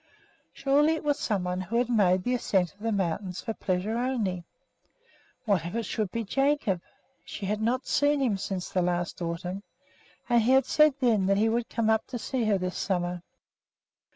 [0.51, 3.99] Surely it was some one who had made the ascent of the mountain for pleasure
[3.99, 4.43] only.
[5.45, 6.81] What if it should be Jacob!
[7.23, 9.61] She had not seen him since the last autumn,
[10.27, 13.21] and he had said then that he would come up to see her this summer.